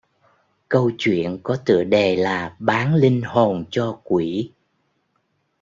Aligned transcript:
Câu 0.69 0.91
chuyện 0.97 1.39
có 1.43 1.57
tựa 1.65 1.83
đề 1.83 2.15
là 2.15 2.55
bán 2.59 2.95
linh 2.95 3.21
hồn 3.25 3.65
cho 3.71 3.99
quỷ 4.03 4.51